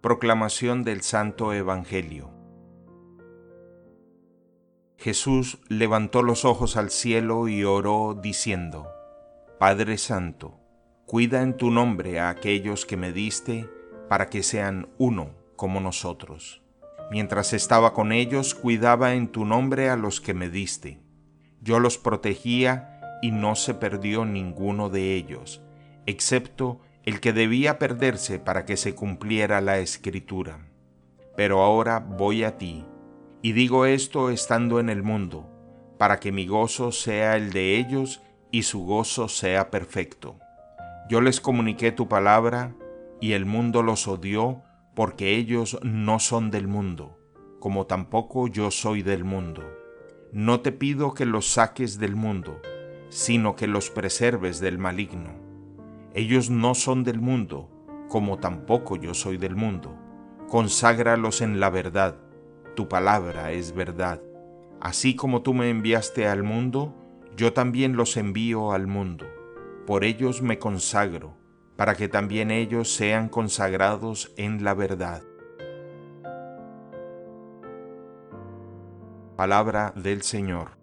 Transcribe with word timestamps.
Proclamación 0.00 0.84
del 0.84 1.02
Santo 1.02 1.52
Evangelio 1.52 2.30
Jesús 4.96 5.58
levantó 5.68 6.22
los 6.22 6.44
ojos 6.44 6.76
al 6.76 6.90
cielo 6.90 7.48
y 7.48 7.64
oró 7.64 8.14
diciendo, 8.14 8.86
Padre 9.58 9.98
Santo, 9.98 10.60
cuida 11.04 11.42
en 11.42 11.56
tu 11.56 11.72
nombre 11.72 12.20
a 12.20 12.28
aquellos 12.28 12.86
que 12.86 12.96
me 12.96 13.12
diste, 13.12 13.68
para 14.08 14.30
que 14.30 14.44
sean 14.44 14.88
uno 14.98 15.30
como 15.56 15.80
nosotros. 15.80 16.62
Mientras 17.10 17.52
estaba 17.52 17.92
con 17.92 18.12
ellos, 18.12 18.54
cuidaba 18.54 19.14
en 19.14 19.26
tu 19.26 19.44
nombre 19.44 19.90
a 19.90 19.96
los 19.96 20.20
que 20.20 20.32
me 20.32 20.48
diste. 20.48 21.00
Yo 21.60 21.80
los 21.80 21.98
protegía 21.98 23.00
y 23.20 23.32
no 23.32 23.56
se 23.56 23.74
perdió 23.74 24.24
ninguno 24.24 24.90
de 24.90 25.16
ellos, 25.16 25.60
excepto 26.06 26.82
el 27.08 27.20
que 27.20 27.32
debía 27.32 27.78
perderse 27.78 28.38
para 28.38 28.66
que 28.66 28.76
se 28.76 28.94
cumpliera 28.94 29.62
la 29.62 29.78
escritura. 29.78 30.68
Pero 31.38 31.62
ahora 31.62 32.00
voy 32.00 32.44
a 32.44 32.58
ti, 32.58 32.84
y 33.40 33.52
digo 33.52 33.86
esto 33.86 34.28
estando 34.28 34.78
en 34.78 34.90
el 34.90 35.02
mundo, 35.02 35.48
para 35.96 36.20
que 36.20 36.32
mi 36.32 36.46
gozo 36.46 36.92
sea 36.92 37.36
el 37.36 37.50
de 37.50 37.78
ellos 37.78 38.20
y 38.50 38.64
su 38.64 38.84
gozo 38.84 39.26
sea 39.28 39.70
perfecto. 39.70 40.38
Yo 41.08 41.22
les 41.22 41.40
comuniqué 41.40 41.92
tu 41.92 42.08
palabra, 42.08 42.74
y 43.22 43.32
el 43.32 43.46
mundo 43.46 43.82
los 43.82 44.06
odió, 44.06 44.60
porque 44.94 45.34
ellos 45.34 45.78
no 45.82 46.18
son 46.18 46.50
del 46.50 46.68
mundo, 46.68 47.18
como 47.58 47.86
tampoco 47.86 48.48
yo 48.48 48.70
soy 48.70 49.00
del 49.00 49.24
mundo. 49.24 49.62
No 50.30 50.60
te 50.60 50.72
pido 50.72 51.14
que 51.14 51.24
los 51.24 51.46
saques 51.46 51.98
del 51.98 52.16
mundo, 52.16 52.60
sino 53.08 53.56
que 53.56 53.66
los 53.66 53.88
preserves 53.88 54.60
del 54.60 54.76
maligno. 54.76 55.37
Ellos 56.18 56.50
no 56.50 56.74
son 56.74 57.04
del 57.04 57.20
mundo, 57.20 57.70
como 58.08 58.38
tampoco 58.40 58.96
yo 58.96 59.14
soy 59.14 59.36
del 59.36 59.54
mundo. 59.54 59.96
Conságralos 60.48 61.40
en 61.42 61.60
la 61.60 61.70
verdad, 61.70 62.16
tu 62.74 62.88
palabra 62.88 63.52
es 63.52 63.72
verdad. 63.72 64.20
Así 64.80 65.14
como 65.14 65.42
tú 65.42 65.54
me 65.54 65.70
enviaste 65.70 66.26
al 66.26 66.42
mundo, 66.42 66.92
yo 67.36 67.52
también 67.52 67.94
los 67.94 68.16
envío 68.16 68.72
al 68.72 68.88
mundo. 68.88 69.26
Por 69.86 70.02
ellos 70.02 70.42
me 70.42 70.58
consagro, 70.58 71.36
para 71.76 71.94
que 71.94 72.08
también 72.08 72.50
ellos 72.50 72.92
sean 72.92 73.28
consagrados 73.28 74.32
en 74.36 74.64
la 74.64 74.74
verdad. 74.74 75.22
Palabra 79.36 79.92
del 79.94 80.22
Señor. 80.22 80.77